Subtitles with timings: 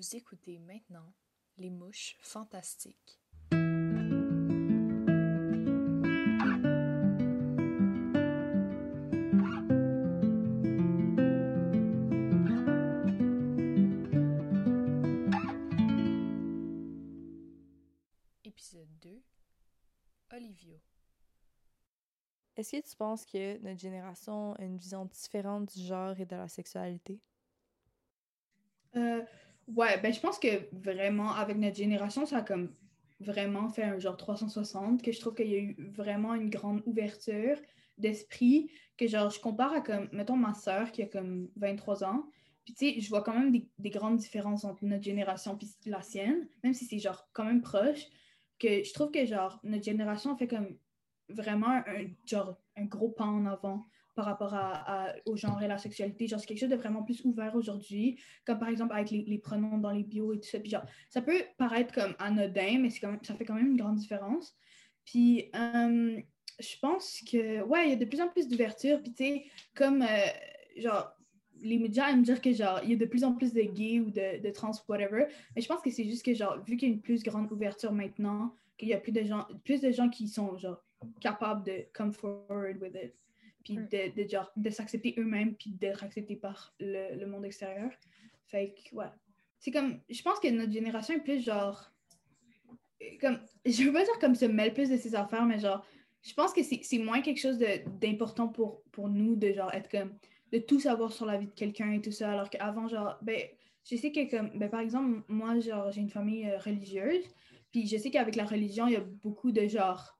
[0.00, 1.12] Vous écoutez maintenant
[1.58, 3.20] Les Mouches Fantastiques.
[18.42, 19.22] Épisode 2
[20.32, 20.80] Olivio
[22.56, 26.36] Est-ce que tu penses que notre génération a une vision différente du genre et de
[26.36, 27.20] la sexualité?
[28.96, 29.22] Euh,
[29.76, 32.74] ouais, ben je pense que vraiment, avec notre génération, ça a comme
[33.20, 36.82] vraiment fait un genre 360, que je trouve qu'il y a eu vraiment une grande
[36.86, 37.56] ouverture
[37.98, 42.24] d'esprit, que genre, je compare à comme, mettons, ma soeur qui a comme 23 ans,
[42.64, 45.68] puis tu sais, je vois quand même des, des grandes différences entre notre génération puis
[45.86, 48.06] la sienne, même si c'est genre quand même proche,
[48.58, 50.76] que je trouve que genre, notre génération fait comme
[51.28, 55.68] vraiment un, genre, un gros pas en avant par rapport à, à- au genre et
[55.68, 56.26] la sexualité.
[56.26, 59.78] Genre, c'est quelque chose de vraiment plus ouvert aujourd'hui, comme par exemple avec les, pronoms
[59.78, 60.60] dans les bios et tout ça.
[60.60, 63.76] Puis genre, ça peut paraître comme anodin, mais quand même, ça fait quand même une
[63.76, 64.54] grande différence.
[65.04, 66.20] Puis euh,
[66.58, 69.00] je pense que, ouais, il y a de plus en plus d'ouverture.
[69.02, 69.44] Puis tu sais,
[69.74, 70.26] comme, euh,
[70.76, 71.14] genre,
[71.62, 74.00] les médias aiment dire que genre, il y a de plus en plus de gays
[74.00, 75.26] ou de, de trans, whatever.
[75.54, 77.50] Mais je pense que c'est juste que, genre, vu qu'il y a une plus grande
[77.52, 80.82] ouverture maintenant, qu'il y a plus de gens, plus de gens qui sont, genre,
[81.20, 83.14] capables de come forward with it
[83.64, 83.88] puis Mm.
[83.88, 87.90] de, de, genre, de s'accepter eux-mêmes, puis d'être acceptés par le, le monde extérieur.
[88.46, 89.06] Fait que, ouais.
[89.58, 91.92] C'est comme, je pense que notre génération est plus genre,
[93.20, 95.84] comme, je veux pas dire comme se mêle plus de ses affaires, mais genre,
[96.22, 97.58] je pense que c'est moins quelque chose
[98.00, 100.14] d'important pour, pour nous de genre être comme,
[100.52, 103.40] de tout savoir sur la vie de quelqu'un et tout ça, alors qu'avant, genre, ben,
[103.88, 107.24] je sais que comme, ben, par exemple, moi, genre, j'ai une famille euh, religieuse,
[107.70, 110.18] puis je sais qu'avec la religion, il y a beaucoup de genre,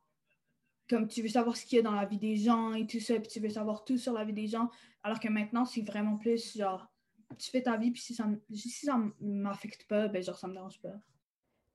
[0.90, 2.98] comme tu veux savoir ce qu'il y a dans la vie des gens et tout
[2.98, 4.68] ça, puis tu veux savoir tout sur la vie des gens,
[5.04, 6.92] alors que maintenant, c'est vraiment plus genre,
[7.38, 10.52] tu fais ta vie, puis si ça, si ça m'affecte pas, ben genre, ça me
[10.54, 10.94] dérange pas.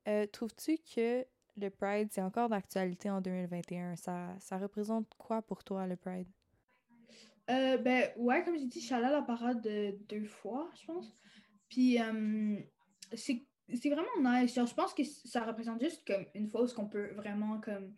[0.10, 3.96] Euh, Trouves-tu que le Pride, c'est encore d'actualité en 2021?
[3.96, 6.28] Ça, ça représente quoi pour toi, le Pride?
[7.50, 10.70] Euh, ben ouais, comme j'ai dit, je suis allée à la parade euh, deux fois,
[10.82, 11.16] je pense.
[11.70, 12.58] Puis euh,
[13.14, 14.54] c'est c'est vraiment nice.
[14.54, 17.94] Genre, je pense que ça représente juste comme une fois où on peut vraiment comme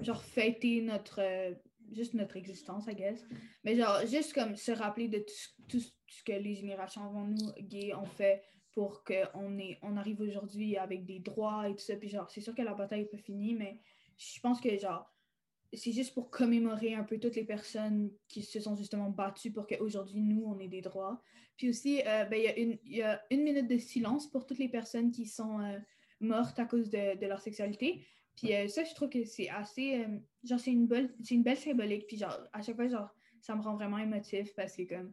[0.00, 1.54] genre fêter notre euh,
[1.92, 3.24] juste notre existence, I guess.
[3.64, 7.52] Mais genre juste comme se rappeler de tout, tout ce que les générations avant nous
[7.60, 11.96] gays ont fait pour qu'on on arrive aujourd'hui avec des droits et tout ça.
[11.96, 13.80] Puis genre, c'est sûr que la bataille n'est pas finie, mais
[14.16, 15.10] je pense que genre
[15.76, 19.66] c'est juste pour commémorer un peu toutes les personnes qui se sont justement battues pour
[19.66, 21.20] qu'aujourd'hui, nous, on ait des droits.
[21.56, 24.58] Puis aussi, euh, ben, il y, il y a une minute de silence pour toutes
[24.58, 25.78] les personnes qui sont euh,
[26.24, 28.04] mortes à cause de, de leur sexualité.
[28.36, 30.00] Puis euh, ça, je trouve que c'est assez...
[30.00, 32.06] euh, genre, c'est une, belle, c'est une belle symbolique.
[32.08, 33.08] Puis genre, à chaque fois, genre,
[33.40, 35.12] ça me rend vraiment émotif parce que comme...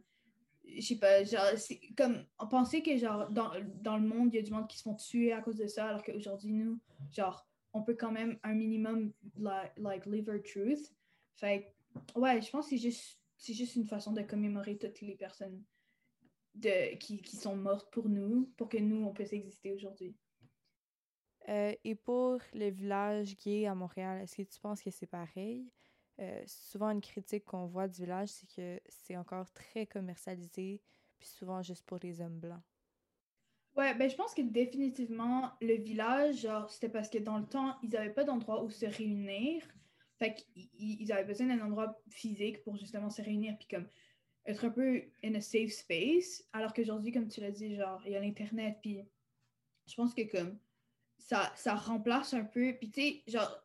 [0.64, 2.24] Je sais pas, genre, c'est comme...
[2.38, 3.50] On pensait que, genre, dans,
[3.82, 5.66] dans le monde, il y a du monde qui se font tuer à cause de
[5.66, 6.80] ça, alors qu'aujourd'hui, nous,
[7.10, 10.92] genre, on peut quand même un minimum like, like live our truth.
[11.36, 11.74] Fait
[12.14, 15.16] que, ouais, je pense que c'est juste, c'est juste une façon de commémorer toutes les
[15.16, 15.62] personnes
[16.54, 20.14] de, qui, qui sont mortes pour nous, pour que nous, on puisse exister aujourd'hui.
[21.48, 25.70] Euh, et pour le village gay à Montréal, est-ce que tu penses que c'est pareil?
[26.20, 30.80] Euh, souvent, une critique qu'on voit du village, c'est que c'est encore très commercialisé,
[31.18, 32.62] puis souvent juste pour les hommes blancs.
[33.74, 37.76] Ouais, ben je pense que définitivement, le village, genre, c'était parce que dans le temps,
[37.82, 39.66] ils n'avaient pas d'endroit où se réunir.
[40.18, 43.88] Fait qu'ils ils avaient besoin d'un endroit physique pour justement se réunir, puis comme
[44.44, 46.44] être un peu in a safe space.
[46.52, 49.00] Alors qu'aujourd'hui, comme tu l'as dit, genre, il y a l'Internet, puis
[49.86, 50.58] je pense que comme
[51.26, 52.74] ça, ça remplace un peu.
[52.78, 53.62] Puis tu sais, genre,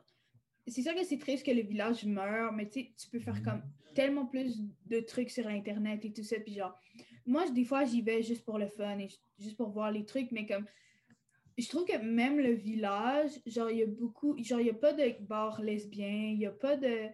[0.67, 3.41] c'est sûr que c'est triste que le village meure, mais tu sais, tu peux faire
[3.43, 3.61] comme
[3.95, 6.39] tellement plus de trucs sur Internet et tout ça.
[6.39, 6.77] Puis genre,
[7.25, 10.05] moi, des fois, j'y vais juste pour le fun et ju- juste pour voir les
[10.05, 10.65] trucs, mais comme,
[11.57, 14.75] je trouve que même le village, genre, il y a beaucoup, genre, il n'y a
[14.75, 17.07] pas de bar lesbien, il n'y a pas de.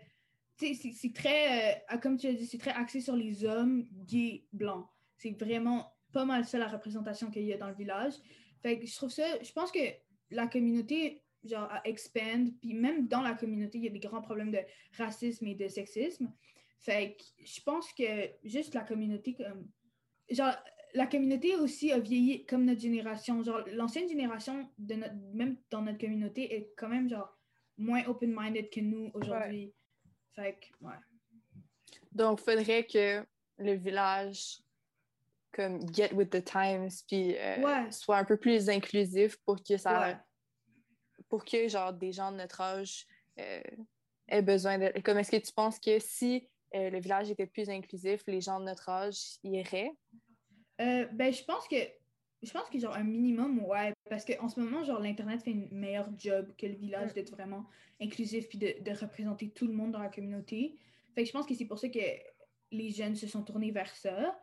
[0.57, 3.15] Tu sais, c'est- c'est très, euh, ah, comme tu as dit, c'est très axé sur
[3.15, 4.85] les hommes gays blancs.
[5.17, 8.13] C'est vraiment pas mal ça la représentation qu'il y a dans le village.
[8.61, 9.79] Fait que je trouve ça, je pense que
[10.33, 14.51] la communauté, genre, expand, puis même dans la communauté, il y a des grands problèmes
[14.51, 14.59] de
[14.97, 16.33] racisme et de sexisme.
[16.79, 19.69] Fait que je pense que juste la communauté, comme,
[20.29, 20.55] genre,
[20.93, 23.43] la communauté aussi a vieilli comme notre génération.
[23.43, 27.37] Genre, l'ancienne génération, de notre, même dans notre communauté, est quand même, genre,
[27.77, 29.73] moins open-minded que nous aujourd'hui.
[30.35, 30.95] Fait que, ouais.
[32.11, 33.25] Donc, faudrait que
[33.57, 34.62] le village
[35.53, 37.91] comme get with the times puis euh, Ouais.
[37.91, 40.17] soit un peu plus inclusif pour que ça Ouais.
[41.29, 43.05] pour que genre des gens de notre âge
[43.39, 43.61] euh,
[44.27, 47.69] aient besoin de comme est-ce que tu penses que si euh, le village était plus
[47.69, 49.91] inclusif les gens de notre âge y iraient
[50.79, 51.75] ben, je pense que
[52.41, 55.69] je pense que genre un minimum, ouais, parce qu'en ce moment, genre l'Internet fait une
[55.71, 57.13] meilleure job que le village Mm.
[57.13, 57.65] d'être vraiment
[58.01, 60.77] inclusif puis de, de représenter tout le monde dans la communauté.
[61.15, 61.99] Fait que je pense que c'est pour ça que
[62.71, 64.37] les jeunes se sont tournés vers ça.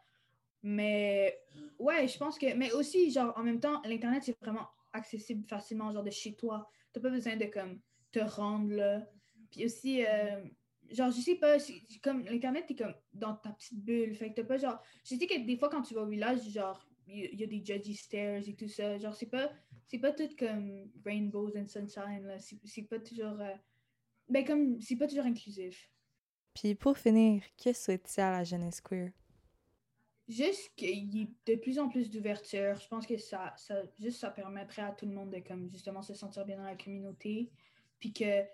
[0.63, 1.39] Mais
[1.79, 2.55] ouais, je pense que.
[2.55, 6.69] Mais aussi, genre, en même temps, l'Internet, c'est vraiment accessible facilement, genre de chez toi.
[6.93, 7.81] T'as pas besoin de comme
[8.13, 9.07] te rendre là.
[9.51, 10.45] Puis aussi, euh,
[10.91, 11.57] genre, je sais pas,
[12.03, 14.15] comme l'Internet, t'es comme dans ta petite bulle.
[14.15, 14.83] Fait que t'as pas genre.
[15.05, 17.65] Je sais que des fois, quand tu vas au village, genre, il y, a des
[17.65, 18.99] judgy stairs et tout ça.
[18.99, 19.51] Genre, c'est pas.
[19.87, 22.39] C'est pas tout comme rainbows and sunshine, là.
[22.39, 23.41] C'est c'est pas toujours.
[23.41, 23.55] euh,
[24.29, 24.81] Ben, comme.
[24.81, 25.91] C'est pas toujours inclusif.
[26.55, 29.11] Puis pour finir, que souhaites-tu à la jeunesse queer?
[30.31, 32.77] Juste qu'il y ait de plus en plus d'ouverture.
[32.77, 36.03] Je pense que ça, ça, juste ça permettrait à tout le monde de comme justement
[36.03, 37.51] se sentir bien dans la communauté.
[37.99, 38.45] Puis que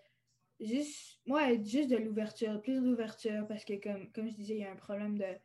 [0.58, 4.64] juste, ouais, juste de l'ouverture, plus d'ouverture, parce que comme, comme je disais, il y
[4.64, 5.36] a un problème de,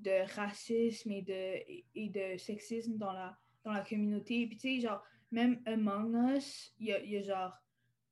[0.00, 4.46] de racisme et de, et, de sexisme dans la, dans la communauté.
[4.48, 7.58] Puis tu sais, genre, même among us, il y a, y a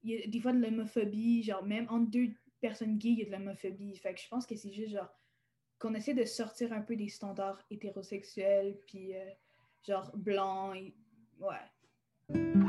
[0.04, 2.30] y a des fois de l'homophobie, genre, même entre deux
[2.62, 3.94] personnes gays, il y a de l'homophobie.
[3.98, 5.12] Fait que je pense que c'est juste genre
[5.78, 9.24] qu'on essaie de sortir un peu des standards hétérosexuels, puis euh,
[9.86, 10.72] genre blanc,
[11.40, 12.67] ouais.